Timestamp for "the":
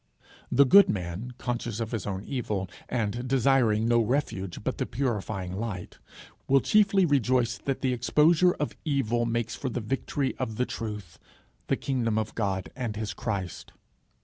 0.51-0.65, 4.79-4.87, 7.81-7.93, 9.69-9.79, 10.55-10.65, 11.67-11.77